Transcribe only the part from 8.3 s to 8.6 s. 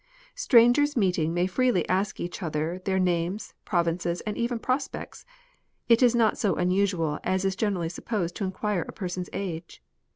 to